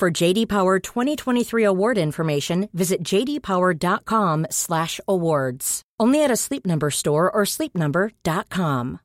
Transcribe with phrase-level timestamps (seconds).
[0.00, 5.82] For JD Power 2023 award information, visit jdpower.com/awards.
[6.00, 9.00] Only at a Sleep Number store or sleepnumber.com.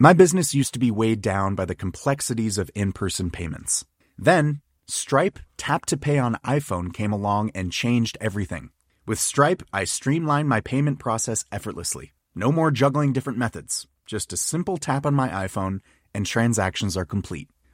[0.00, 3.84] My business used to be weighed down by the complexities of in-person payments.
[4.16, 8.70] Then, Stripe Tap to Pay on iPhone came along and changed everything.
[9.06, 12.14] With Stripe, I streamlined my payment process effortlessly.
[12.34, 13.86] No more juggling different methods.
[14.06, 15.80] Just a simple tap on my iPhone
[16.14, 17.50] and transactions are complete.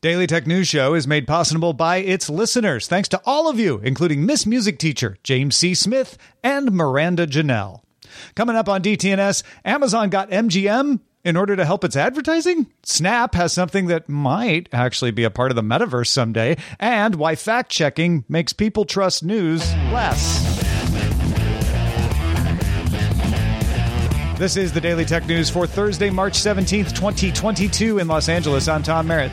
[0.00, 2.86] Daily Tech News Show is made possible by its listeners.
[2.86, 5.74] Thanks to all of you, including Miss Music Teacher James C.
[5.74, 7.80] Smith and Miranda Janelle.
[8.36, 12.68] Coming up on DTNS, Amazon got MGM in order to help its advertising.
[12.84, 17.34] Snap has something that might actually be a part of the metaverse someday, and why
[17.34, 20.46] fact checking makes people trust news less.
[24.38, 28.68] This is the Daily Tech News for Thursday, March 17th, 2022 in Los Angeles.
[28.68, 29.32] I'm Tom Merritt.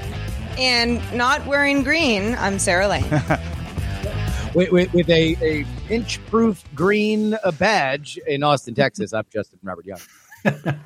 [0.58, 3.04] And not wearing green, I'm Sarah Lane.
[4.56, 9.14] with, with, with a, a inch proof green uh, badge in Austin, Texas.
[9.14, 10.00] I'm Justin Robert Young.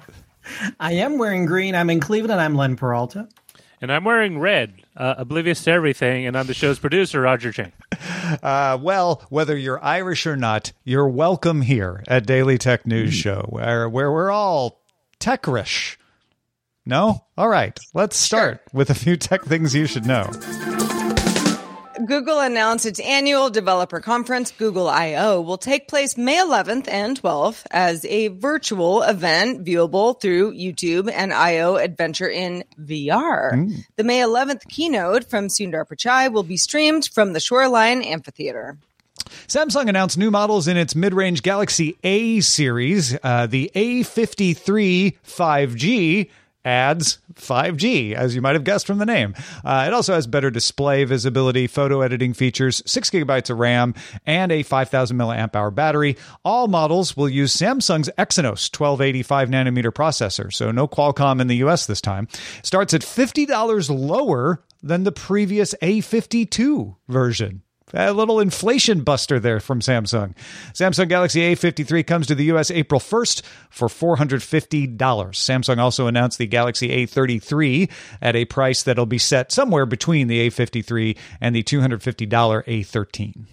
[0.80, 1.76] I am wearing green.
[1.76, 2.42] I'm in Cleveland.
[2.42, 3.30] I'm Len Peralta.
[3.80, 6.26] And I'm wearing red, uh, oblivious to everything.
[6.26, 7.74] And I'm the show's producer, Roger Chang.
[8.44, 13.48] Uh, well, whether you're Irish or not, you're welcome here at Daily Tech News Show,
[13.50, 14.84] where, where we're all
[15.20, 15.98] techrish.
[16.90, 17.24] No?
[17.38, 17.80] All right.
[17.94, 20.28] Let's start with a few tech things you should know.
[22.08, 27.68] Google announced its annual developer conference, Google I/O, will take place May 11th and 12th
[27.70, 33.70] as a virtual event viewable through YouTube and I/O Adventure in VR.
[33.96, 38.80] The May 11th keynote from Sundar Pichai will be streamed from the Shoreline Amphitheater.
[39.48, 43.16] Samsung announced new models in its mid range Galaxy A series.
[43.22, 46.30] Uh, the A53 5G
[46.70, 49.34] adds 5G, as you might have guessed from the name.
[49.66, 54.52] Uh, it also has better display visibility, photo editing features, 6 gigabytes of RAM, and
[54.52, 56.16] a 5000 milliamp hour battery.
[56.46, 61.88] All models will use Samsung's Exynos 1285 nanometer processor, so no Qualcomm in the US
[61.88, 62.28] this time.
[62.64, 67.64] Starts at $50 lower than the previous A52 version.
[67.94, 70.36] A little inflation buster there from Samsung.
[70.74, 74.98] Samsung Galaxy A53 comes to the US April 1st for $450.
[74.98, 77.90] Samsung also announced the Galaxy A33
[78.22, 83.46] at a price that'll be set somewhere between the A53 and the $250 A13.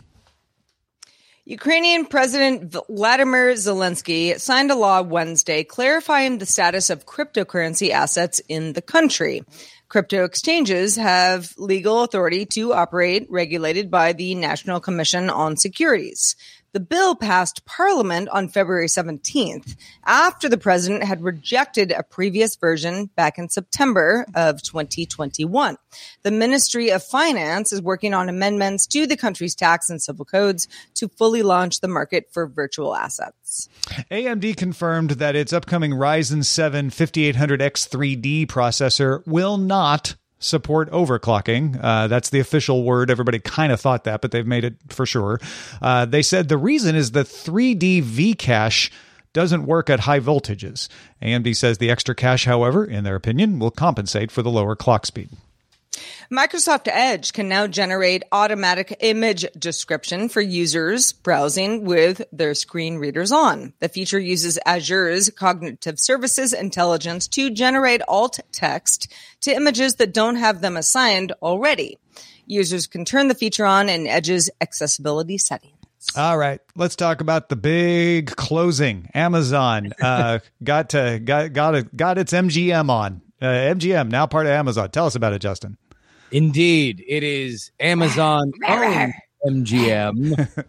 [1.48, 8.72] Ukrainian President Vladimir Zelensky signed a law Wednesday clarifying the status of cryptocurrency assets in
[8.72, 9.44] the country.
[9.88, 16.34] Crypto exchanges have legal authority to operate regulated by the National Commission on Securities.
[16.76, 23.08] The bill passed Parliament on February 17th after the president had rejected a previous version
[23.16, 25.78] back in September of 2021.
[26.22, 30.68] The Ministry of Finance is working on amendments to the country's tax and civil codes
[30.96, 33.70] to fully launch the market for virtual assets.
[34.10, 41.78] AMD confirmed that its upcoming Ryzen 7 5800X3D processor will not support overclocking.
[41.82, 43.10] Uh, that's the official word.
[43.10, 45.40] Everybody kind of thought that, but they've made it for sure.
[45.80, 48.90] Uh, they said the reason is the 3D V cache
[49.32, 50.88] doesn't work at high voltages.
[51.20, 55.04] AMD says the extra cache, however, in their opinion, will compensate for the lower clock
[55.04, 55.28] speed.
[56.32, 63.32] Microsoft Edge can now generate automatic image description for users browsing with their screen readers
[63.32, 63.72] on.
[63.80, 69.12] The feature uses Azure's cognitive services intelligence to generate alt text
[69.42, 71.98] to images that don't have them assigned already.
[72.46, 75.72] Users can turn the feature on in Edge's accessibility settings.
[76.14, 79.10] All right, let's talk about the big closing.
[79.14, 83.22] Amazon uh, got to got got it, got its MGM on.
[83.40, 84.90] Uh, MGM now part of Amazon.
[84.90, 85.76] Tell us about it, Justin.
[86.32, 88.52] Indeed, it is Amazon
[89.46, 90.64] MGM.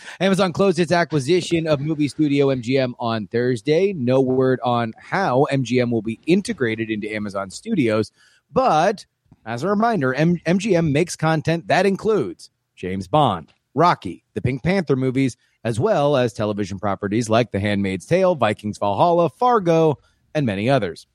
[0.20, 3.92] Amazon closed its acquisition of movie studio MGM on Thursday.
[3.92, 8.10] No word on how MGM will be integrated into Amazon Studios,
[8.52, 9.06] but
[9.46, 14.96] as a reminder, M- MGM makes content that includes James Bond, Rocky, the Pink Panther
[14.96, 19.98] movies, as well as television properties like The Handmaid's Tale, Vikings Valhalla, Fargo,
[20.34, 21.06] and many others.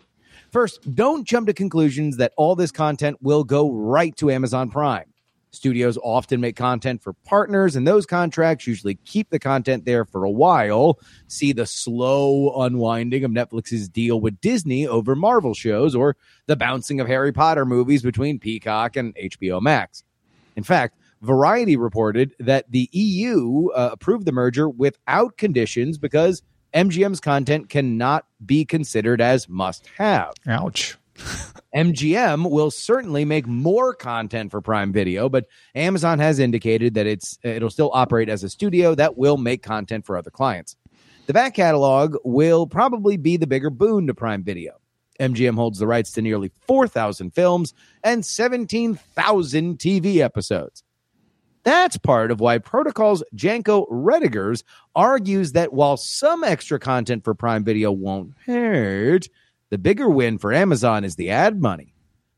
[0.51, 5.05] First, don't jump to conclusions that all this content will go right to Amazon Prime.
[5.51, 10.23] Studios often make content for partners, and those contracts usually keep the content there for
[10.23, 10.99] a while.
[11.27, 16.15] See the slow unwinding of Netflix's deal with Disney over Marvel shows, or
[16.45, 20.03] the bouncing of Harry Potter movies between Peacock and HBO Max.
[20.55, 26.43] In fact, Variety reported that the EU uh, approved the merger without conditions because
[26.73, 30.33] MGM's content cannot be considered as must have.
[30.47, 30.97] Ouch.
[31.75, 37.37] MGM will certainly make more content for Prime Video, but Amazon has indicated that it's
[37.43, 40.75] it'll still operate as a studio that will make content for other clients.
[41.25, 44.79] The back catalog will probably be the bigger boon to Prime Video.
[45.19, 47.73] MGM holds the rights to nearly 4,000 films
[48.03, 50.83] and 17,000 TV episodes.
[51.67, 54.63] That's part of why Protocol's Janko Roettgers
[54.95, 59.27] argues that while some extra content for Prime Video won't hurt,
[59.69, 61.93] the bigger win for Amazon is the ad money.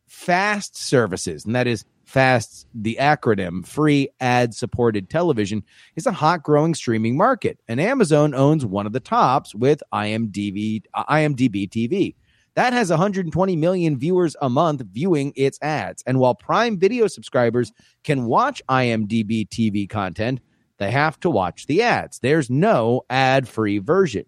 [0.08, 5.64] Fast services, and that is FAST, the acronym, free ad supported television,
[5.96, 7.60] is a hot growing streaming market.
[7.68, 12.16] And Amazon owns one of the tops with IMDb, IMDb TV.
[12.56, 16.04] That has 120 million viewers a month viewing its ads.
[16.06, 17.72] And while Prime Video subscribers
[18.04, 20.42] can watch IMDb TV content,
[20.78, 22.20] they have to watch the ads.
[22.20, 24.26] There's no ad free version.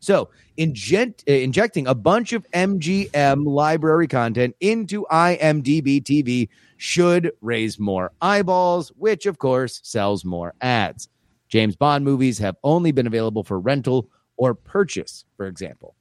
[0.00, 7.78] So, inject, uh, injecting a bunch of MGM library content into IMDb TV should raise
[7.78, 11.08] more eyeballs, which of course sells more ads.
[11.48, 15.94] James Bond movies have only been available for rental or purchase, for example.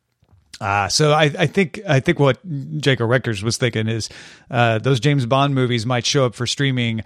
[0.59, 2.37] Ah, so I, I think I think what
[2.77, 4.09] Janko Roettgers was thinking is
[4.49, 7.01] uh, those James Bond movies might show up for streaming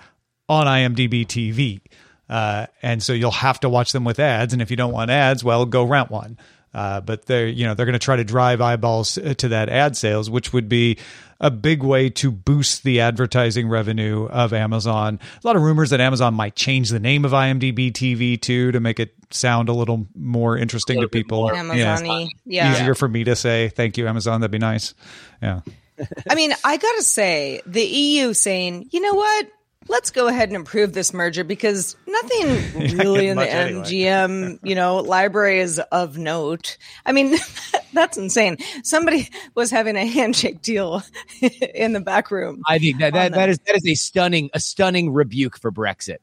[0.50, 1.82] on IMDb TV,
[2.30, 4.52] uh, and so you'll have to watch them with ads.
[4.52, 6.38] And if you don't want ads, well, go rent one.
[6.76, 9.96] Uh, but they're you know they're going to try to drive eyeballs to that ad
[9.96, 10.98] sales, which would be
[11.40, 15.18] a big way to boost the advertising revenue of Amazon.
[15.42, 18.82] A lot of rumors that Amazon might change the name of IMDb TV too to
[18.82, 21.50] make it sound a little more interesting to people.
[21.50, 22.28] Amazon-y.
[22.46, 22.74] Yeah.
[22.74, 24.42] Easier for me to say thank you, Amazon.
[24.42, 24.94] That'd be nice.
[25.42, 25.62] Yeah.
[26.30, 29.48] I mean, I gotta say, the EU saying, you know what?
[29.88, 33.82] Let's go ahead and improve this merger because nothing really in the Much anyway.
[33.84, 36.78] MGM, you know, library is of note.
[37.06, 37.36] I mean,
[37.94, 38.58] that's insane.
[38.84, 41.04] Somebody was having a handshake deal
[41.76, 42.64] in the back room.
[42.68, 45.72] I think that that, On that is that is a stunning a stunning rebuke for
[45.72, 46.18] Brexit.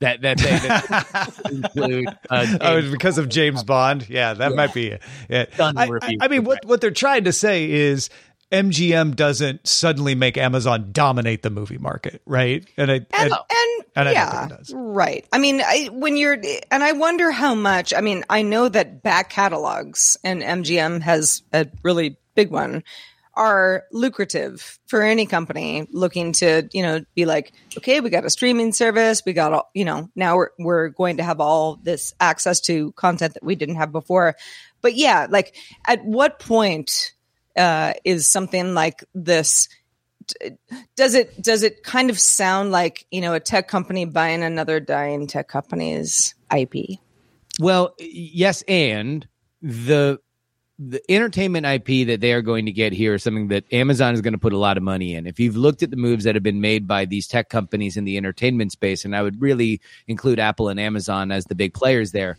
[0.00, 4.08] That that they that include uh, Oh, because of James Bond.
[4.08, 4.98] Yeah, that might be
[5.28, 5.56] it.
[5.56, 6.16] Done I, I.
[6.22, 8.10] I mean, what what they're trying to say is
[8.52, 12.64] MGM doesn't suddenly make Amazon dominate the movie market, right?
[12.76, 15.26] And I, and, and- and, and I yeah, right.
[15.32, 16.34] I mean, I, when you're,
[16.70, 17.92] and I wonder how much.
[17.94, 22.84] I mean, I know that back catalogs and MGM has a really big one
[23.34, 28.30] are lucrative for any company looking to, you know, be like, okay, we got a
[28.30, 32.12] streaming service, we got all, you know, now we're we're going to have all this
[32.20, 34.36] access to content that we didn't have before.
[34.82, 35.54] But yeah, like,
[35.86, 37.12] at what point
[37.56, 39.68] uh, is something like this?
[40.96, 44.80] does it does it kind of sound like you know a tech company buying another
[44.80, 46.98] dying tech company's IP?
[47.58, 49.26] Well, yes, and
[49.60, 50.20] the
[50.78, 54.20] the entertainment IP that they are going to get here is something that Amazon is
[54.20, 55.26] going to put a lot of money in.
[55.26, 58.04] If you've looked at the moves that have been made by these tech companies in
[58.04, 62.12] the entertainment space, and I would really include Apple and Amazon as the big players
[62.12, 62.36] there,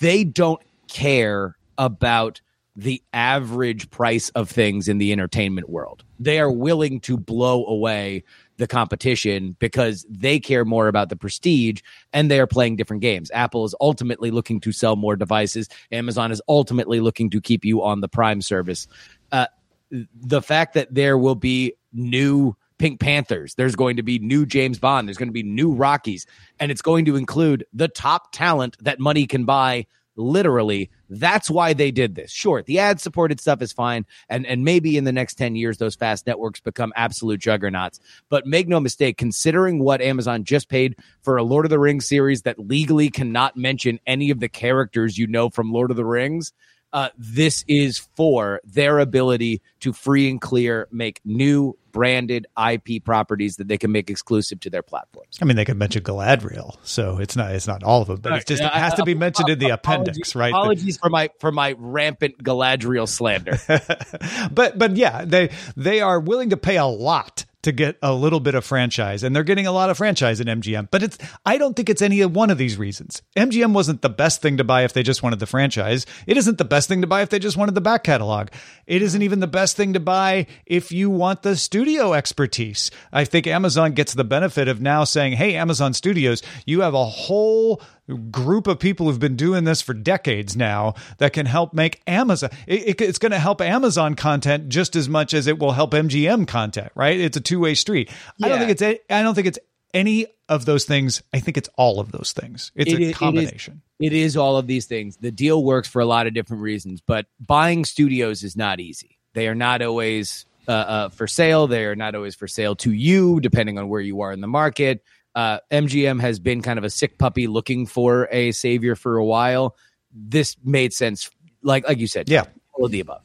[0.00, 2.40] they don't care about
[2.76, 6.04] the average price of things in the entertainment world.
[6.18, 8.24] They are willing to blow away
[8.58, 11.80] the competition because they care more about the prestige
[12.12, 13.30] and they are playing different games.
[13.34, 15.68] Apple is ultimately looking to sell more devices.
[15.90, 18.86] Amazon is ultimately looking to keep you on the Prime service.
[19.32, 19.46] Uh,
[19.90, 24.78] the fact that there will be new Pink Panthers, there's going to be new James
[24.78, 26.26] Bond, there's going to be new Rockies,
[26.58, 29.86] and it's going to include the top talent that money can buy
[30.20, 32.30] literally that's why they did this.
[32.30, 35.78] Sure the ad supported stuff is fine and and maybe in the next 10 years
[35.78, 38.00] those fast networks become absolute juggernauts.
[38.28, 42.06] But make no mistake considering what amazon just paid for a lord of the rings
[42.06, 46.04] series that legally cannot mention any of the characters you know from lord of the
[46.04, 46.52] rings
[46.92, 53.56] uh, this is for their ability to free and clear make new branded IP properties
[53.56, 55.38] that they can make exclusive to their platforms.
[55.40, 58.32] I mean, they could mention Galadriel, so it's not it's not all of them, but
[58.34, 60.50] it's just it has to be mentioned in the appendix, right?
[60.50, 63.58] Apologies for my for my rampant Galadriel slander.
[64.52, 68.40] but but yeah, they they are willing to pay a lot to get a little
[68.40, 71.58] bit of franchise and they're getting a lot of franchise in MGM but it's I
[71.58, 73.22] don't think it's any one of these reasons.
[73.36, 76.06] MGM wasn't the best thing to buy if they just wanted the franchise.
[76.26, 78.48] It isn't the best thing to buy if they just wanted the back catalog.
[78.86, 82.90] It isn't even the best thing to buy if you want the studio expertise.
[83.12, 87.04] I think Amazon gets the benefit of now saying, "Hey Amazon Studios, you have a
[87.04, 87.82] whole
[88.16, 92.50] group of people who've been doing this for decades now that can help make Amazon.
[92.66, 95.92] It, it, it's going to help Amazon content just as much as it will help
[95.92, 97.18] MGM content, right?
[97.18, 98.10] It's a two way street.
[98.38, 98.46] Yeah.
[98.46, 98.82] I don't think it's.
[99.10, 99.58] I don't think it's
[99.92, 101.22] any of those things.
[101.32, 102.72] I think it's all of those things.
[102.74, 103.82] It's it a combination.
[103.98, 105.16] It is, it is all of these things.
[105.16, 109.18] The deal works for a lot of different reasons, but buying studios is not easy.
[109.34, 111.66] They are not always uh, uh, for sale.
[111.66, 114.48] They are not always for sale to you, depending on where you are in the
[114.48, 115.02] market
[115.34, 119.24] uh, MGM has been kind of a sick puppy looking for a savior for a
[119.24, 119.76] while.
[120.12, 121.30] This made sense,
[121.62, 122.28] like like you said.
[122.28, 123.22] Yeah, all of the above.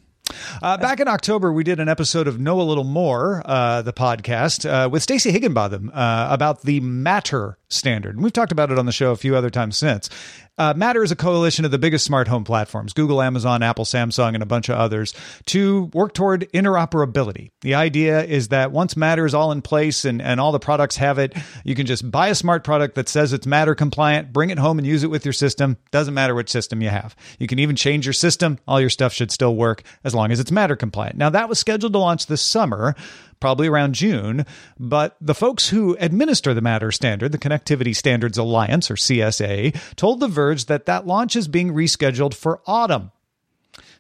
[0.62, 3.94] Uh, back in October, we did an episode of Know a Little More, uh, the
[3.94, 8.16] podcast, uh, with Stacey Higginbotham uh, about the Matter standard.
[8.16, 10.10] And we've talked about it on the show a few other times since.
[10.58, 14.36] Uh, Matter is a coalition of the biggest smart home platforms Google, Amazon, Apple, Samsung,
[14.36, 15.14] and a bunch of others
[15.48, 17.52] to work toward interoperability.
[17.62, 20.96] The idea is that once Matter is all in place and, and all the products
[20.96, 21.36] have it,
[21.66, 24.80] you can just buy a smart product that says it's Matter compliant, bring it home
[24.80, 25.78] and use it with your system.
[25.92, 27.16] Doesn't matter which system you have.
[27.38, 28.58] You can even change your system.
[28.66, 31.18] All your stuff should still work as long as it's Matter compliant.
[31.18, 32.96] Now, that was scheduled to launch this summer
[33.40, 34.46] probably around June.
[34.80, 40.20] But the folks who administer the Matter standard, the Connectivity Standards Alliance, or CSA, told
[40.20, 43.12] The Verge that that launch is being rescheduled for autumn.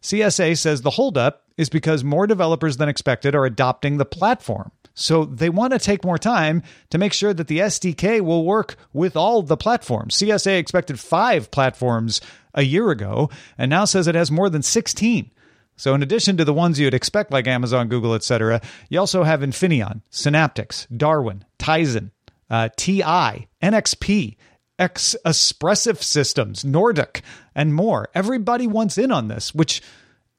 [0.01, 4.71] CSA says the holdup is because more developers than expected are adopting the platform.
[4.93, 8.77] So they want to take more time to make sure that the SDK will work
[8.93, 10.15] with all the platforms.
[10.15, 12.21] CSA expected five platforms
[12.53, 15.31] a year ago and now says it has more than 16.
[15.77, 19.41] So, in addition to the ones you'd expect, like Amazon, Google, etc., you also have
[19.41, 22.11] Infineon, Synaptics, Darwin, Tizen,
[22.49, 24.37] uh, TI, NXP,
[24.79, 27.21] X Espressif Systems, Nordic,
[27.53, 28.09] and more.
[28.13, 29.81] Everybody wants in on this, which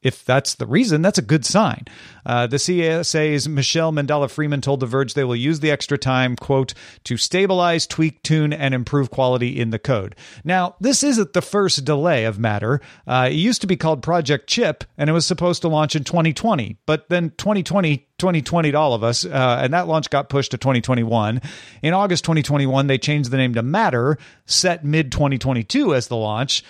[0.07, 1.83] if that's the reason, that's a good sign.
[2.25, 6.37] Uh, the CSA's Michelle Mandela Freeman told The Verge they will use the extra time,
[6.37, 6.73] quote,
[7.03, 10.15] to stabilize, tweak, tune, and improve quality in the code.
[10.45, 12.79] Now, this isn't the first delay of Matter.
[13.05, 16.05] Uh, it used to be called Project Chip, and it was supposed to launch in
[16.05, 20.49] 2020, but then 2020 2020 to all of us, uh, and that launch got pushed
[20.49, 21.39] to 2021.
[21.83, 26.63] In August 2021, they changed the name to Matter, set mid 2022 as the launch.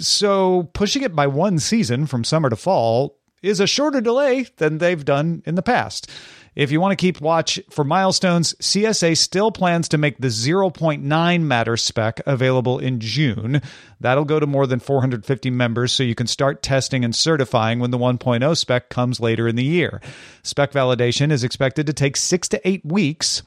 [0.00, 4.78] So pushing it by one season from summer to fall is a shorter delay than
[4.78, 6.10] they've done in the past.
[6.56, 11.42] If you want to keep watch for milestones, CSA still plans to make the 0.9
[11.42, 13.62] Matter spec available in June.
[14.00, 17.92] That'll go to more than 450 members so you can start testing and certifying when
[17.92, 20.00] the 1.0 spec comes later in the year.
[20.42, 23.42] Spec validation is expected to take 6 to 8 weeks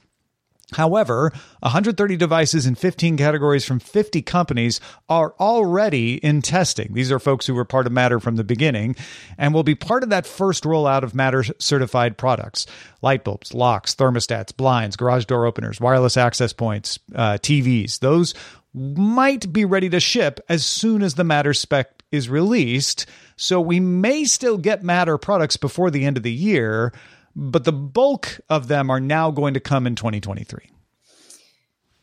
[0.72, 4.80] However, 130 devices in 15 categories from 50 companies
[5.10, 6.94] are already in testing.
[6.94, 8.96] These are folks who were part of Matter from the beginning
[9.38, 12.66] and will be part of that first rollout of Matter certified products
[13.02, 18.00] light bulbs, locks, thermostats, blinds, garage door openers, wireless access points, uh, TVs.
[18.00, 18.34] Those
[18.74, 23.06] might be ready to ship as soon as the Matter spec is released.
[23.36, 26.94] So we may still get Matter products before the end of the year
[27.36, 30.70] but the bulk of them are now going to come in 2023.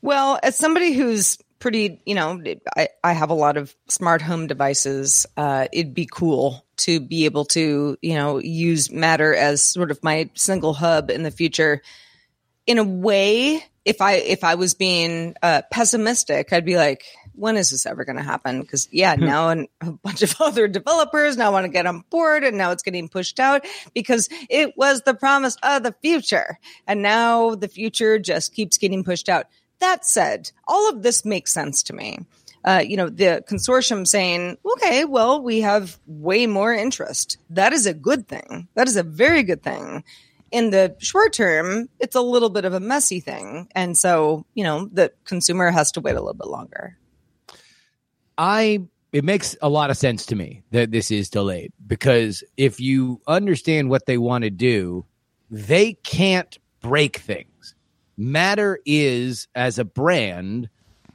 [0.03, 2.43] Well, as somebody who's pretty, you know,
[2.77, 5.27] I, I have a lot of smart home devices.
[5.37, 10.03] Uh, it'd be cool to be able to, you know, use Matter as sort of
[10.03, 11.83] my single hub in the future.
[12.67, 17.57] In a way, if I if I was being uh, pessimistic, I'd be like, when
[17.57, 18.61] is this ever going to happen?
[18.61, 22.45] Because yeah, now and a bunch of other developers now want to get on board,
[22.45, 27.03] and now it's getting pushed out because it was the promise of the future, and
[27.03, 29.47] now the future just keeps getting pushed out.
[29.81, 32.19] That said, all of this makes sense to me.
[32.63, 37.39] Uh, you know, the consortium saying, okay, well, we have way more interest.
[37.49, 38.69] That is a good thing.
[38.75, 40.05] That is a very good thing
[40.51, 43.69] in the short term, it's a little bit of a messy thing.
[43.75, 46.97] And so, you know, the consumer has to wait a little bit longer.
[48.41, 48.81] I
[49.13, 53.21] it makes a lot of sense to me that this is delayed because if you
[53.27, 55.05] understand what they want to do,
[55.51, 57.75] they can't break things.
[58.17, 60.71] Matter is as a brand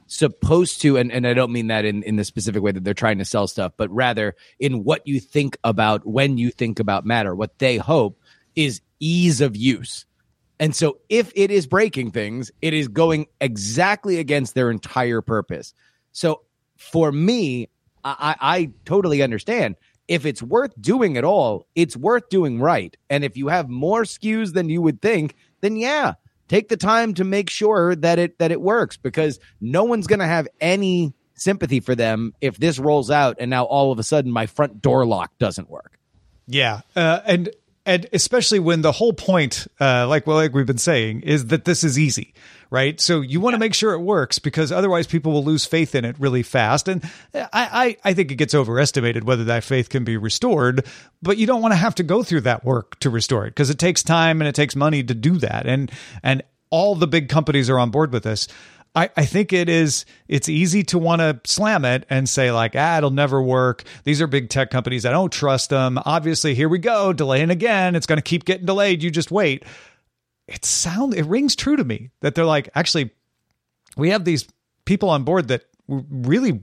[0.06, 2.94] supposed to and, and I don't mean that in, in the specific way that they're
[2.94, 7.04] trying to sell stuff, but rather in what you think about when you think about
[7.04, 7.34] matter.
[7.34, 8.20] What they hope
[8.54, 10.06] is ease of use.
[10.60, 15.74] And so if it is breaking things, it is going exactly against their entire purpose.
[16.12, 16.45] So
[16.76, 17.68] for me,
[18.04, 19.76] I, I totally understand.
[20.08, 22.96] If it's worth doing at all, it's worth doing right.
[23.10, 26.14] And if you have more SKUs than you would think, then yeah,
[26.48, 30.20] take the time to make sure that it that it works because no one's going
[30.20, 34.02] to have any sympathy for them if this rolls out and now all of a
[34.02, 35.98] sudden my front door lock doesn't work.
[36.46, 37.50] Yeah, uh, and
[37.86, 41.64] and especially when the whole point, uh, like well, like we've been saying, is that
[41.64, 42.34] this is easy,
[42.68, 43.00] right?
[43.00, 46.04] So you want to make sure it works because otherwise people will lose faith in
[46.04, 46.88] it really fast.
[46.88, 50.84] And I, I, I think it gets overestimated whether that faith can be restored,
[51.22, 53.70] but you don't want to have to go through that work to restore it because
[53.70, 55.66] it takes time and it takes money to do that.
[55.66, 55.90] And
[56.24, 58.48] and all the big companies are on board with this.
[58.96, 62.72] I, I think it is it's easy to want to slam it and say like
[62.74, 63.84] ah it'll never work.
[64.04, 65.04] These are big tech companies.
[65.04, 67.94] I don't trust them obviously here we go delaying again.
[67.94, 69.02] It's going to keep getting delayed.
[69.02, 69.64] You just wait.
[70.48, 73.10] It sound it rings true to me that they're like actually
[73.96, 74.48] we have these
[74.86, 76.60] people on board that really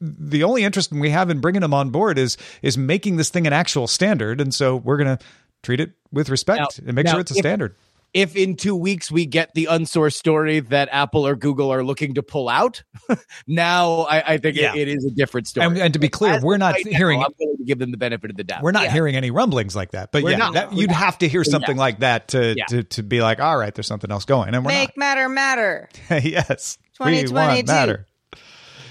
[0.00, 3.46] the only interest we have in bringing them on board is is making this thing
[3.46, 4.40] an actual standard.
[4.40, 5.24] And so we're going to
[5.62, 7.76] treat it with respect Now- and make now, sure it's a if- standard
[8.14, 12.14] If in two weeks we get the unsourced story that Apple or Google are looking
[12.14, 12.84] to pull out,
[13.48, 14.72] now I, I think Yeah.
[14.74, 15.66] it, it is a different story.
[15.66, 17.80] and, and to be clear As we're not right now, hearing I'm going to give
[17.80, 18.62] them the benefit of the doubt.
[18.62, 18.92] We're not Yeah.
[18.92, 20.54] hearing any rumblings like that, but We're yeah, not.
[20.54, 20.96] that, you'd not.
[20.96, 21.78] have to hear something Yes.
[21.78, 22.64] like that to, Yeah.
[22.66, 25.88] to to be like, all right, there's something else going, and we're Make matter matter.
[26.08, 26.24] not.
[26.24, 27.34] yes, we 2022.
[27.34, 28.06] want matter.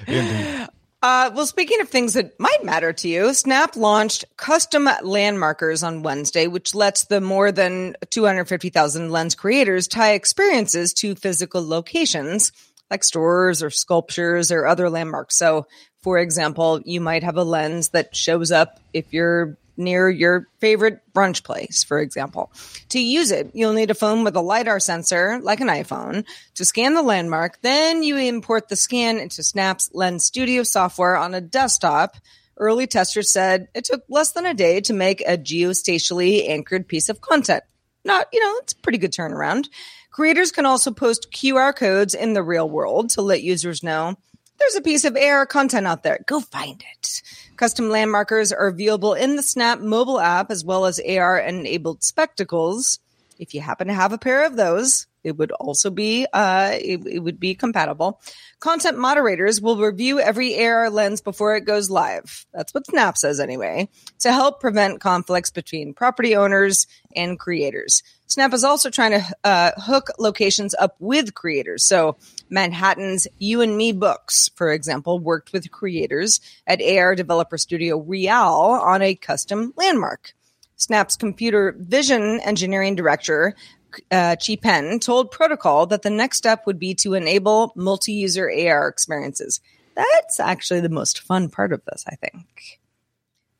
[0.05, 0.67] Indeed.
[1.03, 6.01] Uh, well, speaking of things that might matter to you, Snap launched custom landmarkers on
[6.01, 12.53] Wednesday, which lets the more than 250,000 lens creators tie experiences to physical locations
[12.89, 15.37] like stores or sculptures or other landmarks.
[15.37, 15.67] So,
[16.01, 20.99] for example, you might have a lens that shows up if you're near your favorite
[21.13, 22.51] brunch place, for example.
[22.89, 26.25] To use it, you'll need a phone with a LiDAR sensor, like an iPhone,
[26.55, 27.61] to scan the landmark.
[27.61, 32.17] Then you import the scan into Snap's Lens Studio software on a desktop.
[32.57, 37.09] Early testers said it took less than a day to make a geospatially anchored piece
[37.09, 37.63] of content.
[38.05, 39.69] Not, you know, it's pretty good turnaround.
[40.11, 44.15] Creators can also post QR codes in the real world to let users know
[44.59, 46.19] there's a piece of AR content out there.
[46.25, 47.21] Go find it.
[47.63, 52.99] Custom landmarkers are viewable in the Snap mobile app as well as AR enabled spectacles.
[53.39, 57.07] If you happen to have a pair of those, it would also be uh, it,
[57.07, 58.19] it would be compatible.
[58.59, 62.45] Content moderators will review every AR lens before it goes live.
[62.53, 63.87] That's what Snap says anyway,
[64.19, 68.03] to help prevent conflicts between property owners and creators.
[68.27, 71.85] Snap is also trying to uh, hook locations up with creators.
[71.85, 72.17] So
[72.53, 78.31] Manhattan's Yu and Me Books, for example, worked with creators at AR developer studio Real
[78.31, 80.33] on a custom landmark.
[80.75, 83.55] Snap's computer vision engineering director,
[84.11, 88.47] uh, Qi Pan, told Protocol that the next step would be to enable multi user
[88.49, 89.59] AR experiences.
[89.95, 92.79] That's actually the most fun part of this, I think.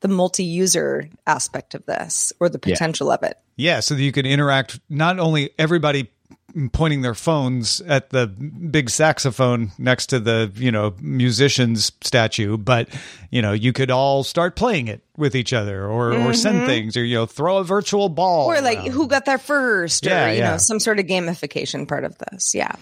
[0.01, 3.39] The multi user aspect of this or the potential of it.
[3.55, 6.11] Yeah, so that you can interact not only everybody
[6.71, 12.89] pointing their phones at the big saxophone next to the, you know, musician's statue, but
[13.31, 16.67] you know, you could all start playing it with each other or or send mm-hmm.
[16.67, 18.47] things or you know, throw a virtual ball.
[18.47, 18.91] Or like around.
[18.91, 20.51] who got there first or, Yeah, you yeah.
[20.51, 22.53] know, some sort of gamification part of this.
[22.53, 22.75] Yeah.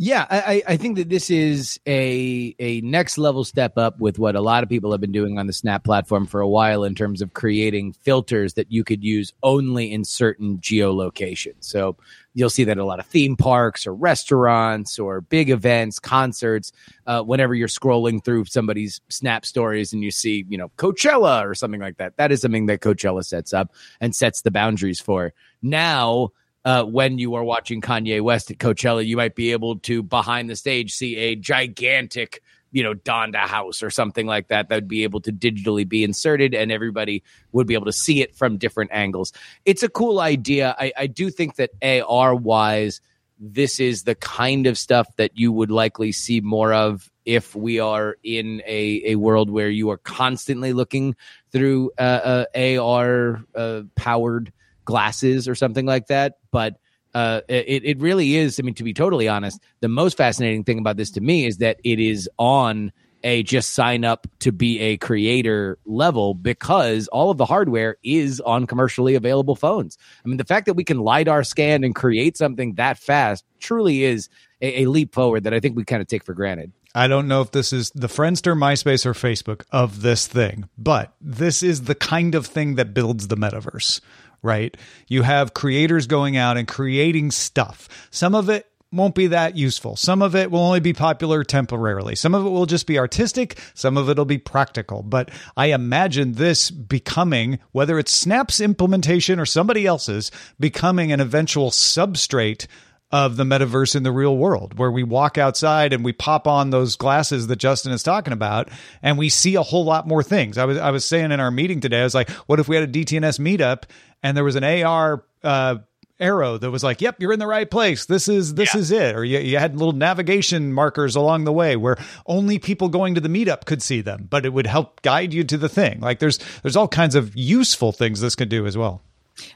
[0.00, 4.36] Yeah, I, I think that this is a a next level step up with what
[4.36, 6.94] a lot of people have been doing on the Snap platform for a while in
[6.94, 11.64] terms of creating filters that you could use only in certain geolocations.
[11.64, 11.96] So
[12.32, 16.70] you'll see that a lot of theme parks or restaurants or big events, concerts.
[17.08, 21.56] Uh, whenever you're scrolling through somebody's Snap stories and you see, you know, Coachella or
[21.56, 25.32] something like that, that is something that Coachella sets up and sets the boundaries for.
[25.60, 26.30] Now
[26.64, 30.50] uh, when you are watching Kanye West at Coachella, you might be able to behind
[30.50, 32.42] the stage see a gigantic,
[32.72, 36.04] you know, Donda house or something like that that would be able to digitally be
[36.04, 39.32] inserted and everybody would be able to see it from different angles.
[39.64, 40.74] It's a cool idea.
[40.78, 43.00] I, I do think that AR wise,
[43.38, 47.78] this is the kind of stuff that you would likely see more of if we
[47.78, 51.14] are in a, a world where you are constantly looking
[51.52, 54.52] through uh, uh, AR uh, powered
[54.88, 56.38] glasses or something like that.
[56.50, 56.78] But
[57.14, 58.58] uh, it, it really is.
[58.58, 61.58] I mean, to be totally honest, the most fascinating thing about this to me is
[61.58, 62.90] that it is on
[63.22, 68.40] a just sign up to be a creator level because all of the hardware is
[68.40, 69.98] on commercially available phones.
[70.24, 74.04] I mean, the fact that we can LiDAR scan and create something that fast truly
[74.04, 74.30] is
[74.62, 76.72] a, a leap forward that I think we kind of take for granted.
[76.94, 81.12] I don't know if this is the Friendster, MySpace, or Facebook of this thing, but
[81.20, 84.00] this is the kind of thing that builds the metaverse,
[84.42, 84.76] right?
[85.08, 87.88] You have creators going out and creating stuff.
[88.10, 89.96] Some of it won't be that useful.
[89.96, 92.16] Some of it will only be popular temporarily.
[92.16, 93.58] Some of it will just be artistic.
[93.74, 95.02] Some of it will be practical.
[95.02, 101.70] But I imagine this becoming, whether it's Snap's implementation or somebody else's, becoming an eventual
[101.70, 102.66] substrate
[103.10, 106.70] of the metaverse in the real world where we walk outside and we pop on
[106.70, 108.68] those glasses that Justin is talking about
[109.02, 110.58] and we see a whole lot more things.
[110.58, 112.76] I was I was saying in our meeting today I was like what if we
[112.76, 113.84] had a DTNS meetup
[114.22, 115.76] and there was an AR uh,
[116.20, 118.06] arrow that was like, "Yep, you're in the right place.
[118.06, 118.80] This is this yeah.
[118.80, 122.88] is it." Or you, you had little navigation markers along the way where only people
[122.88, 125.68] going to the meetup could see them, but it would help guide you to the
[125.68, 126.00] thing.
[126.00, 129.02] Like there's there's all kinds of useful things this could do as well.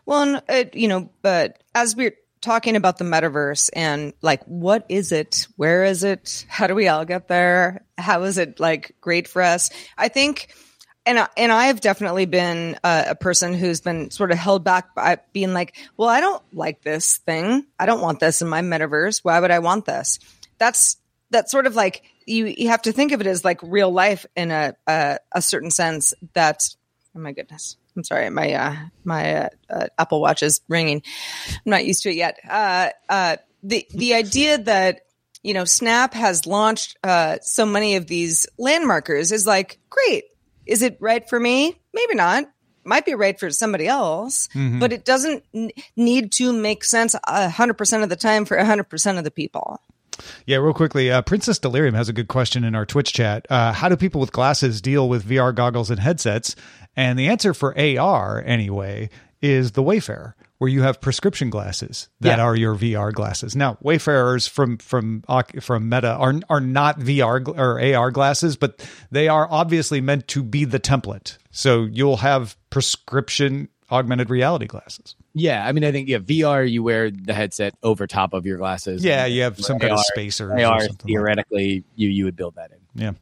[0.06, 5.12] Well, and, you know, but as we're talking about the metaverse and like what is
[5.12, 9.26] it where is it how do we all get there how is it like great
[9.28, 10.52] for us i think
[11.05, 14.94] and I, and I've definitely been a, a person who's been sort of held back
[14.94, 17.66] by being like, well, I don't like this thing.
[17.78, 19.20] I don't want this in my metaverse.
[19.24, 20.20] Why would I want this?
[20.59, 20.96] That's
[21.31, 24.26] that's sort of like you you have to think of it as like real life
[24.37, 26.14] in a a, a certain sense.
[26.35, 26.76] That's
[27.16, 27.76] oh my goodness.
[27.96, 31.02] I'm sorry, my uh, my uh, uh, Apple Watch is ringing.
[31.48, 32.38] I'm not used to it yet.
[32.48, 35.00] Uh, uh, the the idea that
[35.42, 40.24] you know Snap has launched uh, so many of these landmarkers is like great.
[40.66, 41.78] Is it right for me?
[41.92, 42.44] Maybe not.
[42.85, 44.81] Might be right for somebody else, mm-hmm.
[44.81, 48.88] but it doesn't n- need to make sense hundred percent of the time for hundred
[48.88, 49.81] percent of the people.
[50.46, 53.46] Yeah, real quickly, uh, Princess Delirium has a good question in our Twitch chat.
[53.50, 56.56] Uh, how do people with glasses deal with VR goggles and headsets?
[56.96, 59.08] And the answer for AR, anyway,
[59.40, 62.44] is the Wayfarer, where you have prescription glasses that yeah.
[62.44, 63.56] are your VR glasses.
[63.56, 65.24] Now, Wayfarers from from
[65.61, 70.42] from Meta are are not VR or AR glasses, but they are obviously meant to
[70.42, 71.38] be the template.
[71.50, 75.14] So you'll have prescription augmented reality glasses.
[75.35, 78.57] Yeah, I mean, I think yeah, VR you wear the headset over top of your
[78.57, 79.05] glasses.
[79.05, 80.52] Yeah, you have some AR, kind of spacer.
[80.52, 82.78] AR theoretically, like you you would build that in.
[82.94, 83.12] Yeah.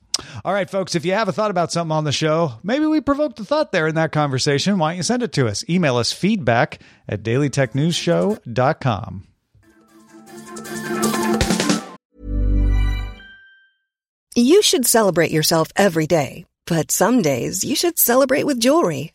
[0.45, 3.01] All right, folks, if you have a thought about something on the show, maybe we
[3.01, 4.79] provoked a thought there in that conversation.
[4.79, 5.65] Why don't you send it to us?
[5.69, 9.27] Email us feedback at dailytechnewsshow.com.
[14.37, 19.15] You should celebrate yourself every day, but some days you should celebrate with jewelry.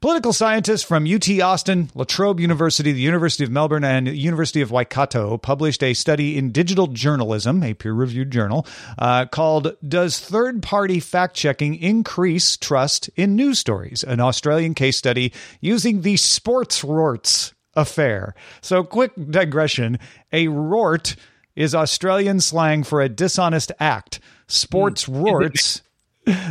[0.00, 4.70] Political scientists from UT Austin, La Trobe University, the University of Melbourne, and University of
[4.70, 8.64] Waikato published a study in Digital Journalism, a peer reviewed journal,
[8.98, 14.04] uh, called Does Third Party Fact Checking Increase Trust in News Stories?
[14.04, 18.36] An Australian case study using the sports rorts affair.
[18.60, 19.98] So, quick digression
[20.30, 21.16] a rort
[21.56, 24.20] is Australian slang for a dishonest act.
[24.46, 25.24] Sports mm.
[25.24, 25.80] rorts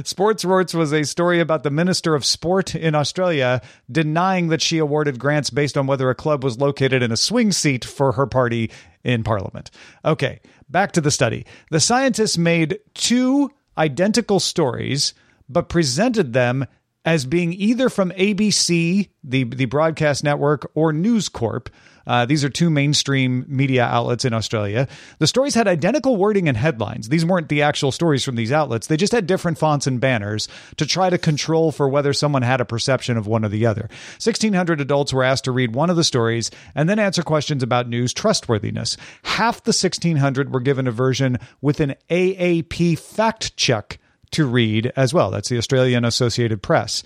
[0.04, 3.62] Sports Rorts was a story about the Minister of Sport in Australia
[3.92, 7.52] denying that she awarded grants based on whether a club was located in a swing
[7.52, 8.72] seat for her party
[9.04, 9.72] in Parliament.
[10.04, 11.46] Okay, back to the study.
[11.72, 15.14] The scientists made two identical stories,
[15.50, 16.66] but presented them
[17.06, 21.70] as being either from ABC, the, the broadcast network, or News Corp.
[22.08, 24.88] Uh, these are two mainstream media outlets in Australia.
[25.20, 27.10] The stories had identical wording and headlines.
[27.10, 28.88] These weren't the actual stories from these outlets.
[28.88, 32.62] They just had different fonts and banners to try to control for whether someone had
[32.62, 33.90] a perception of one or the other.
[34.24, 37.90] 1,600 adults were asked to read one of the stories and then answer questions about
[37.90, 38.96] news trustworthiness.
[39.24, 44.00] Half the 1,600 were given a version with an AAP fact check
[44.32, 45.32] to read as well.
[45.32, 47.04] That's the Australian Associated Press.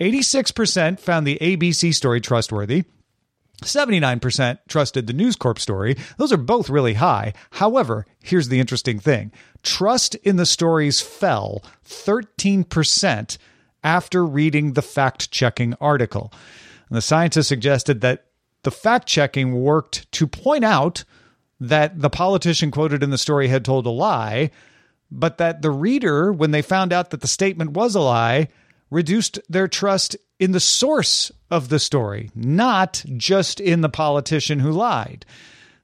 [0.00, 2.84] 86% found the ABC story trustworthy.
[3.62, 5.96] 79% trusted the News Corp story.
[6.16, 7.32] Those are both really high.
[7.52, 13.38] However, here's the interesting thing trust in the stories fell 13%
[13.84, 16.32] after reading the fact checking article.
[16.88, 18.26] And the scientists suggested that
[18.62, 21.04] the fact checking worked to point out
[21.58, 24.50] that the politician quoted in the story had told a lie,
[25.10, 28.48] but that the reader, when they found out that the statement was a lie,
[28.92, 34.70] reduced their trust in the source of the story, not just in the politician who
[34.70, 35.24] lied.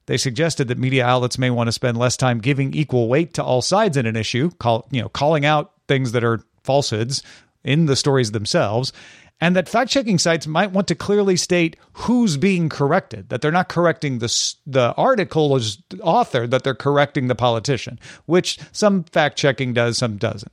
[0.05, 3.43] They suggested that media outlets may want to spend less time giving equal weight to
[3.43, 7.23] all sides in an issue, call, you know, calling out things that are falsehoods
[7.63, 8.93] in the stories themselves,
[9.41, 13.51] and that fact checking sites might want to clearly state who's being corrected, that they're
[13.51, 19.73] not correcting the, the article's author, that they're correcting the politician, which some fact checking
[19.73, 20.51] does, some doesn't.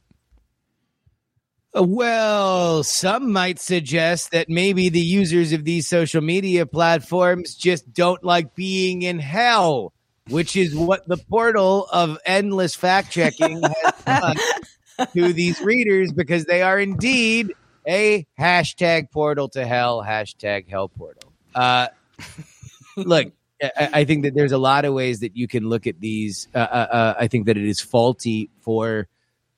[1.79, 8.25] Well, some might suggest that maybe the users of these social media platforms just don't
[8.25, 9.93] like being in hell,
[10.31, 14.37] which is what the portal of endless fact checking has done
[15.13, 17.53] to these readers because they are indeed
[17.87, 21.31] a hashtag portal to hell, hashtag hell portal.
[21.55, 21.89] Uh,
[22.97, 26.01] look, I, I, think that there's a lot of ways that you can look at
[26.01, 26.49] these.
[26.55, 29.09] Uh, uh, uh I think that it is faulty for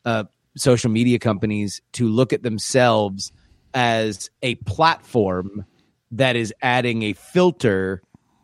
[0.04, 0.24] uh,
[0.56, 3.32] social media companies to look at themselves
[3.74, 5.64] as a platform
[6.11, 8.02] that is adding a filter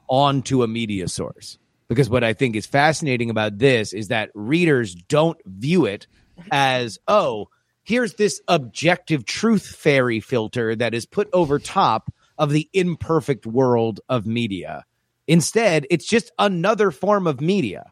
[0.08, 1.58] onto a media source.
[1.88, 6.06] Because what I think is fascinating about this is that readers don't view it
[6.50, 7.48] as, oh,
[7.84, 14.00] here's this objective truth fairy filter that is put over top of the imperfect world
[14.08, 14.84] of media.
[15.26, 17.90] Instead, it's just another form of media.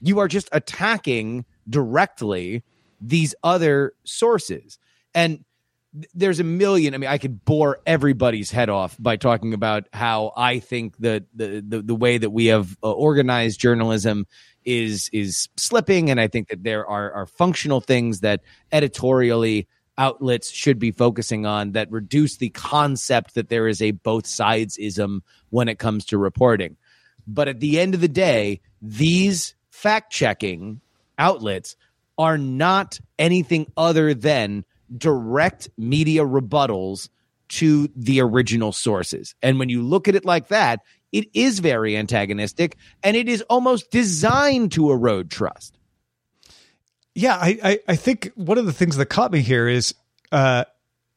[0.00, 2.64] You are just attacking directly
[3.02, 4.78] these other sources.
[5.14, 5.44] And
[6.14, 6.94] there's a million.
[6.94, 11.24] I mean, I could bore everybody's head off by talking about how I think that
[11.34, 14.26] the, the, the way that we have uh, organized journalism
[14.64, 20.50] is is slipping, and I think that there are are functional things that editorially outlets
[20.50, 25.22] should be focusing on that reduce the concept that there is a both sides ism
[25.50, 26.76] when it comes to reporting.
[27.26, 30.80] But at the end of the day, these fact checking
[31.18, 31.76] outlets
[32.18, 34.64] are not anything other than
[34.96, 37.08] direct media rebuttals
[37.48, 39.34] to the original sources.
[39.42, 40.80] And when you look at it like that,
[41.12, 45.78] it is very antagonistic and it is almost designed to erode trust.
[47.14, 49.94] Yeah, I, I, I think one of the things that caught me here is
[50.30, 50.64] uh,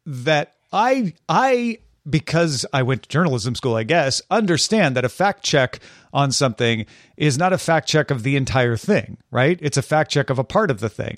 [0.05, 5.43] that I I because I went to journalism school, I guess, understand that a fact
[5.43, 5.79] check
[6.13, 6.85] on something
[7.17, 9.59] is not a fact check of the entire thing, right?
[9.61, 11.17] It's a fact check of a part of the thing.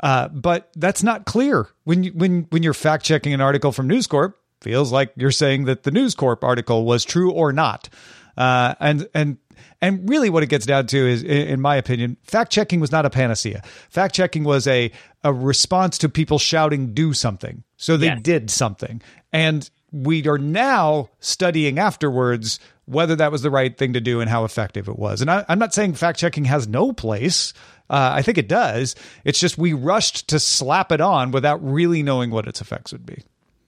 [0.00, 3.88] Uh, but that's not clear when you, when when you're fact checking an article from
[3.88, 4.38] News Corp.
[4.60, 7.88] Feels like you're saying that the News Corp article was true or not,
[8.36, 9.38] uh, and and
[9.80, 13.04] and really, what it gets down to is, in my opinion, fact checking was not
[13.06, 13.62] a panacea.
[13.90, 14.90] Fact checking was a
[15.24, 21.08] a response to people shouting "do something," so they did something, and we are now
[21.20, 25.20] studying afterwards whether that was the right thing to do and how effective it was.
[25.20, 27.52] And I, am not saying fact checking has no place.
[27.90, 28.94] Uh, I think it does.
[29.24, 33.04] It's just we rushed to slap it on without really knowing what its effects would
[33.04, 33.22] be.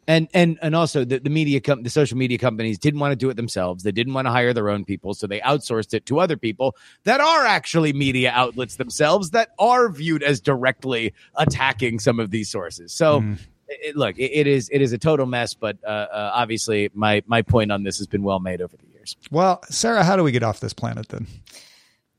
[0.06, 3.16] And and and also the, the media com- the social media companies didn't want to
[3.16, 3.84] do it themselves.
[3.84, 6.74] They didn't want to hire their own people, so they outsourced it to other people
[7.04, 12.48] that are actually media outlets themselves that are viewed as directly attacking some of these
[12.48, 12.94] sources.
[12.94, 15.54] So mm it, look, it, it is it is a total mess.
[15.54, 18.86] But uh, uh, obviously, my my point on this has been well made over the
[18.92, 19.16] years.
[19.30, 21.26] Well, Sarah, how do we get off this planet then?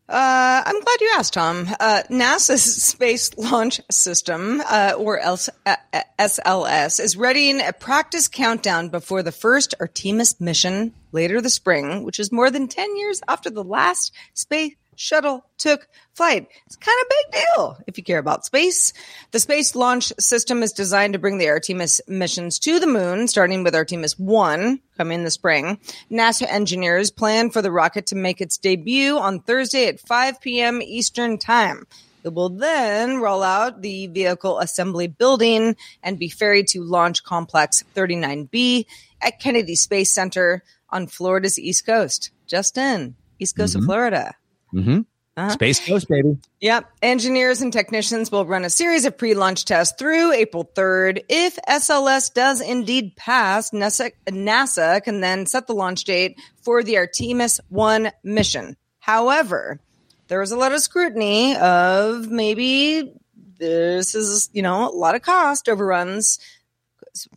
[0.07, 1.67] Uh, I'm glad you asked, Tom.
[1.79, 9.21] Uh, NASA's Space Launch System, uh, or SLS, uh, is readying a practice countdown before
[9.21, 13.63] the first Artemis mission later this spring, which is more than 10 years after the
[13.63, 15.87] last space shuttle took
[16.19, 16.49] flight.
[16.65, 18.91] It's kind of a big deal if you care about space.
[19.31, 23.63] The Space Launch System is designed to bring the Artemis missions to the moon, starting
[23.63, 25.79] with Artemis 1 coming in the spring.
[26.11, 30.81] NASA engineers plan for the rocket to make its debut on Thursday at 5 p.m.
[30.81, 31.87] Eastern Time.
[32.25, 37.85] It will then roll out the vehicle assembly building and be ferried to Launch Complex
[37.95, 38.87] 39B
[39.21, 44.35] at Kennedy Space Center on Florida's East Coast, just in East Coast of Florida.
[44.73, 44.99] Mm-hmm.
[45.39, 45.49] Uh-huh.
[45.51, 46.37] Space Coast, baby.
[46.59, 46.91] Yep.
[47.01, 51.23] Engineers and technicians will run a series of pre launch tests through April 3rd.
[51.29, 56.97] If SLS does indeed pass, NASA, NASA can then set the launch date for the
[56.97, 58.75] Artemis 1 mission.
[58.99, 59.79] However,
[60.27, 63.13] there was a lot of scrutiny of maybe
[63.59, 66.39] this is, you know, a lot of cost overruns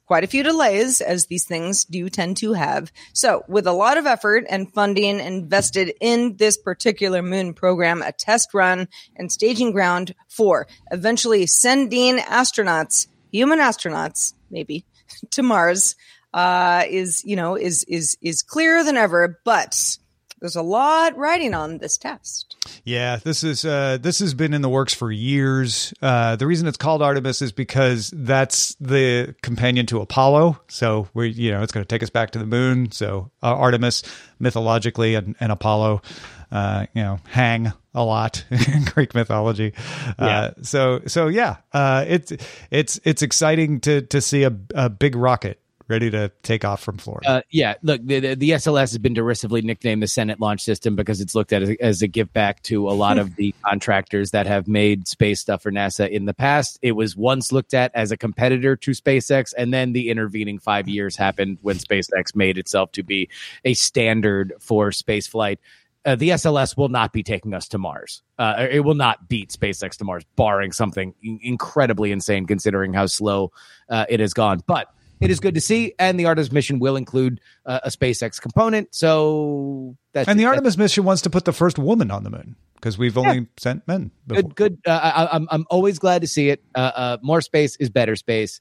[0.07, 2.93] quite a few delays as these things do tend to have.
[3.13, 8.13] So, with a lot of effort and funding invested in this particular moon program, a
[8.13, 14.85] test run and staging ground for eventually sending astronauts, human astronauts, maybe
[15.31, 15.97] to Mars,
[16.35, 19.39] uh, is you know is is is clearer than ever.
[19.45, 19.99] But
[20.43, 22.57] there's a lot riding on this test.
[22.85, 25.95] Yeah, this is uh, this has been in the works for years.
[26.03, 30.61] Uh, the reason it's called Artemis is because that's the companion to Apollo.
[30.67, 32.91] So we, you know, it's going to take us back to the moon.
[32.91, 34.03] So uh, Artemis,
[34.41, 36.03] mythologically, and, and Apollo,
[36.51, 39.75] uh, you know, hang a lot in Greek mythology.
[40.19, 42.33] Uh, so so yeah, uh, it's
[42.73, 45.61] it's it's exciting to to see a, a big rocket
[45.93, 47.29] ready to take off from Florida.
[47.29, 50.97] Uh, yeah, look, the, the, the SLS has been derisively nicknamed the Senate launch system
[50.97, 54.31] because it's looked at as, as a give back to a lot of the contractors
[54.31, 56.79] that have made space stuff for NASA in the past.
[56.81, 60.89] It was once looked at as a competitor to SpaceX, and then the intervening five
[60.89, 63.29] years happened when SpaceX made itself to be
[63.65, 65.61] a standard for space flight.
[66.05, 68.23] Uh, the SLS will not be taking us to Mars.
[68.39, 73.07] Uh, it will not beat SpaceX to Mars, barring something in- incredibly insane, considering how
[73.07, 73.53] slow
[73.91, 74.63] uh, it has gone.
[74.67, 74.89] But
[75.23, 78.95] it is good to see, and the Artemis mission will include uh, a SpaceX component.
[78.95, 80.45] So that's and the.
[80.47, 83.87] Artemis mission wants to put the first woman on the moon because we've only sent
[83.87, 84.11] men.
[84.27, 84.43] Before.
[84.43, 84.55] good.
[84.55, 84.79] Good.
[84.87, 86.63] Uh, I, I'm I'm always glad to see it.
[86.75, 88.61] Uh, uh, more space is better space,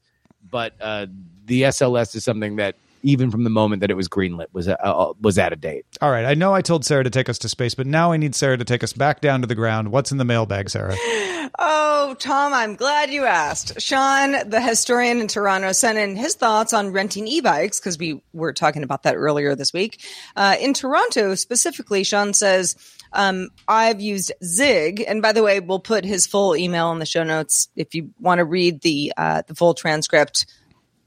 [0.50, 1.06] but uh,
[1.44, 4.76] the SLS is something that even from the moment that it was greenlit was uh,
[4.80, 5.84] uh, was out of date.
[6.00, 8.16] All right, I know I told Sarah to take us to space, but now I
[8.16, 9.92] need Sarah to take us back down to the ground.
[9.92, 10.96] What's in the mailbag, Sarah?
[11.58, 13.80] Oh, Tom, I'm glad you asked.
[13.80, 18.54] Sean, the historian in Toronto, sent in his thoughts on renting e-bikes because we were
[18.54, 20.00] talking about that earlier this week.
[20.34, 22.74] Uh, in Toronto, specifically, Sean says,
[23.12, 27.06] um, I've used Zygg, and by the way, we'll put his full email in the
[27.06, 30.46] show notes if you want to read the uh, the full transcript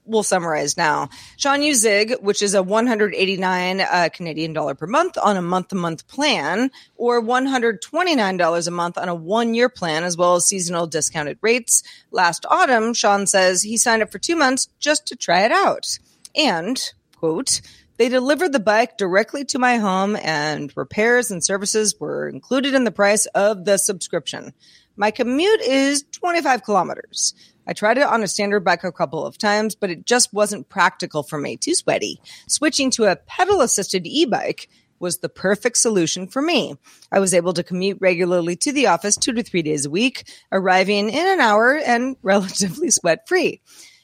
[0.06, 1.08] we'll summarize now.
[1.36, 5.68] Sean used Zygg, which is a 189 uh, Canadian dollar per month on a month
[5.68, 10.36] to month plan, or 129 dollars a month on a one year plan, as well
[10.36, 11.82] as seasonal discounted rates.
[12.10, 15.98] Last autumn, Sean says he signed up for two months just to try it out,
[16.34, 16.80] and
[17.16, 17.60] quote.
[17.98, 22.84] They delivered the bike directly to my home, and repairs and services were included in
[22.84, 24.52] the price of the subscription.
[24.96, 27.34] My commute is 25 kilometers.
[27.66, 30.68] I tried it on a standard bike a couple of times, but it just wasn't
[30.68, 31.56] practical for me.
[31.56, 32.20] Too sweaty.
[32.46, 36.76] Switching to a pedal assisted e bike was the perfect solution for me.
[37.12, 40.24] I was able to commute regularly to the office two to three days a week,
[40.50, 43.60] arriving in an hour and relatively sweat free.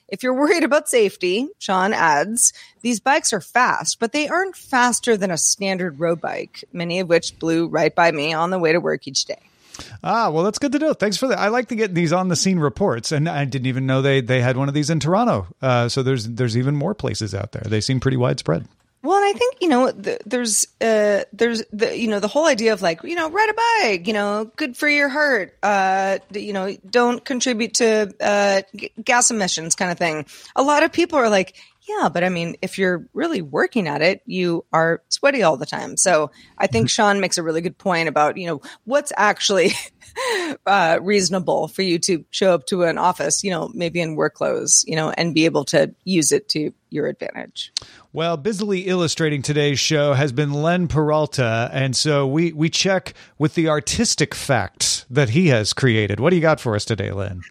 [0.08, 5.16] If you're worried about safety, Sean adds, these bikes are fast, but they aren't faster
[5.16, 8.72] than a standard road bike, many of which blew right by me on the way
[8.72, 9.40] to work each day.
[10.04, 10.94] Ah, well, that's good to know.
[10.94, 11.38] Thanks for that.
[11.38, 14.20] I like to get these on the scene reports, and I didn't even know they
[14.20, 15.46] they had one of these in Toronto.
[15.60, 17.62] Uh, so there's there's even more places out there.
[17.66, 18.66] They seem pretty widespread.
[19.04, 22.46] Well, and I think you know the, there's uh, there's the you know the whole
[22.46, 23.54] idea of like you know ride a
[23.88, 28.92] bike, you know, good for your heart, uh, you know, don't contribute to uh, g-
[29.02, 30.24] gas emissions, kind of thing.
[30.54, 31.56] A lot of people are like,
[31.88, 35.66] yeah, but I mean, if you're really working at it, you are sweaty all the
[35.66, 35.96] time.
[35.96, 39.72] So I think Sean makes a really good point about you know what's actually
[40.66, 44.34] uh, reasonable for you to show up to an office, you know, maybe in work
[44.34, 47.72] clothes, you know, and be able to use it to your advantage.
[48.12, 53.54] Well, busily illustrating today's show has been Len Peralta, and so we we check with
[53.54, 56.20] the artistic facts that he has created.
[56.20, 57.42] What do you got for us today, Len?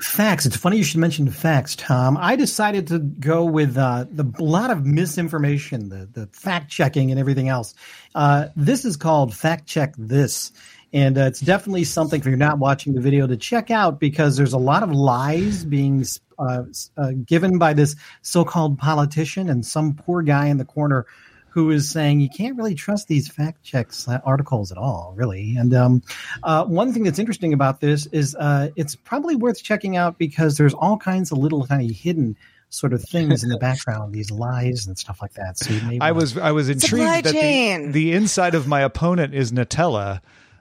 [0.00, 0.46] Facts.
[0.46, 2.16] It's funny you should mention facts, Tom.
[2.18, 7.20] I decided to go with uh, the lot of misinformation, the the fact checking and
[7.20, 7.74] everything else.
[8.14, 10.52] Uh, this is called fact check this,
[10.94, 14.38] and uh, it's definitely something if you're not watching the video to check out because
[14.38, 16.04] there's a lot of lies being
[16.38, 16.62] uh,
[16.96, 21.04] uh, given by this so-called politician and some poor guy in the corner
[21.50, 25.56] who is saying you can't really trust these fact checks uh, articles at all, really.
[25.56, 26.02] And um,
[26.42, 30.56] uh, one thing that's interesting about this is uh, it's probably worth checking out because
[30.56, 32.36] there's all kinds of little tiny hidden
[32.68, 35.58] sort of things in the background, these lies and stuff like that.
[35.58, 38.80] So you may I was I was Supply intrigued that the, the inside of my
[38.80, 40.20] opponent is Nutella.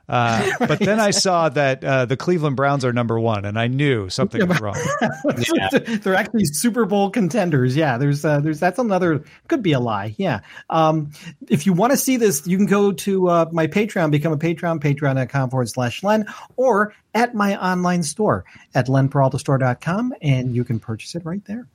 [0.10, 3.68] Uh, but then I saw that uh, the Cleveland Browns are number one, and I
[3.68, 4.76] knew something was wrong.
[6.02, 7.76] They're actually Super Bowl contenders.
[7.76, 10.16] Yeah, there's uh, there's that's another could be a lie.
[10.18, 10.42] Yeah.
[10.70, 11.12] Um,
[11.48, 14.38] if you want to see this, you can go to uh, my Patreon, become a
[14.38, 16.26] Patreon, patreon.com forward slash Len,
[16.58, 21.68] or at my online store at lenperaltastore.com, and you can purchase it right there.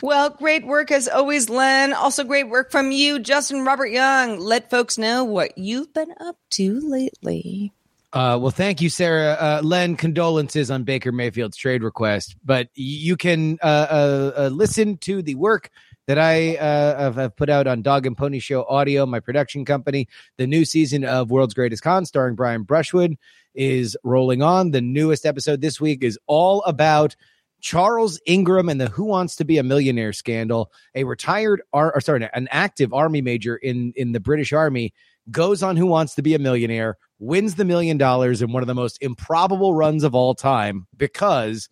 [0.00, 1.92] Well, great work as always, Len.
[1.92, 4.38] Also, great work from you, Justin Robert Young.
[4.38, 7.72] Let folks know what you've been up to lately.
[8.12, 9.36] Uh, well, thank you, Sarah.
[9.40, 14.98] Uh, Len, condolences on Baker Mayfield's trade request, but you can uh, uh, uh listen
[14.98, 15.70] to the work
[16.06, 20.08] that I uh, have put out on Dog and Pony Show Audio, my production company.
[20.36, 23.16] The new season of World's Greatest Con, starring Brian Brushwood,
[23.54, 24.72] is rolling on.
[24.72, 27.16] The newest episode this week is all about
[27.62, 30.70] Charles Ingram and the Who Wants to Be a Millionaire scandal.
[30.94, 34.92] A retired, ar- or sorry, an active army major in in the British Army
[35.30, 38.66] goes on Who Wants to Be a Millionaire, wins the million dollars in one of
[38.66, 41.68] the most improbable runs of all time because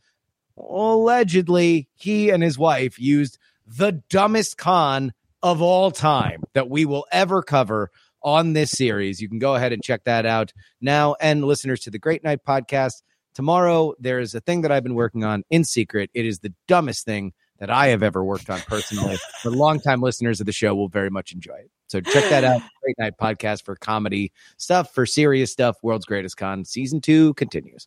[0.57, 5.13] allegedly he and his wife used the dumbest con
[5.43, 7.91] of all time that we will ever cover
[8.23, 9.21] on this series.
[9.21, 11.17] You can go ahead and check that out now.
[11.21, 13.03] And listeners to the Great Night podcast,
[13.35, 16.11] tomorrow there is a thing that I've been working on in secret.
[16.15, 19.19] It is the dumbest thing that I have ever worked on personally.
[19.45, 21.71] but longtime listeners of the show will very much enjoy it.
[21.89, 22.63] So check that out.
[22.83, 25.77] Great Night podcast for comedy stuff, for serious stuff.
[25.83, 27.87] World's Greatest Con season two continues.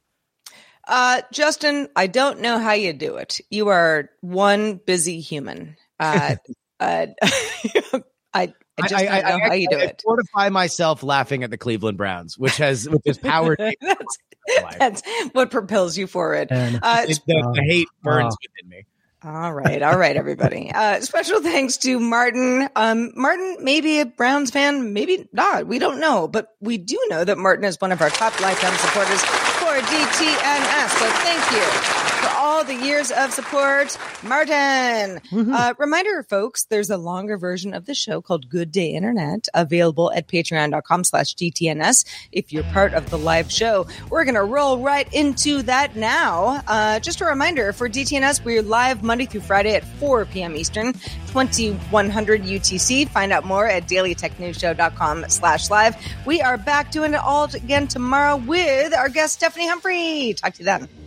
[0.88, 3.40] Uh, Justin, I don't know how you do it.
[3.50, 5.78] You are one busy human.
[6.00, 6.36] Uh,
[6.80, 7.08] uh,
[8.34, 10.02] I I just I, don't know I, how you do it.
[10.04, 13.60] Fortify myself laughing at the Cleveland Browns, which has which has powered.
[13.60, 14.18] that's,
[14.80, 15.04] that's
[15.34, 16.52] what propels you forward.
[16.52, 16.72] Uh,
[17.06, 18.86] the, the, hate burns uh, within me.
[19.26, 20.72] All right, all right, everybody.
[20.84, 22.68] Uh, special thanks to Martin.
[22.76, 25.68] Um, Martin, maybe a Browns fan, maybe not.
[25.68, 28.74] We don't know, but we do know that Martin is one of our top lifetime
[28.74, 30.90] supporters for DTNS.
[30.90, 32.03] So thank you
[32.36, 35.22] all the years of support, Martin.
[35.34, 40.12] Uh, reminder, folks, there's a longer version of the show called Good Day Internet available
[40.12, 42.06] at patreon.com slash DTNS.
[42.32, 46.62] If you're part of the live show, we're going to roll right into that now.
[46.68, 50.56] Uh, just a reminder for DTNS, we're live Monday through Friday at 4 p.m.
[50.56, 50.94] Eastern,
[51.28, 53.08] 2100 UTC.
[53.10, 55.96] Find out more at dailytechnewsshow.com slash live.
[56.26, 60.36] We are back doing it all again tomorrow with our guest, Stephanie Humphrey.
[60.38, 61.03] Talk to you then.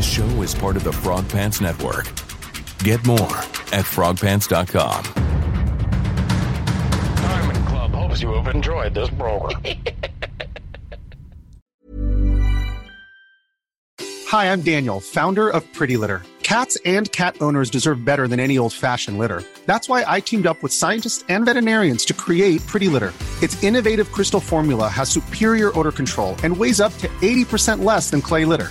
[0.00, 2.06] This show is part of the Frog Pants Network.
[2.78, 3.36] Get more
[3.70, 5.04] at frogpants.com.
[7.16, 9.60] Diamond Club hopes you have enjoyed this program.
[14.28, 16.22] Hi, I'm Daniel, founder of Pretty Litter.
[16.42, 19.44] Cats and cat owners deserve better than any old fashioned litter.
[19.66, 23.12] That's why I teamed up with scientists and veterinarians to create Pretty Litter.
[23.42, 28.22] Its innovative crystal formula has superior odor control and weighs up to 80% less than
[28.22, 28.70] clay litter.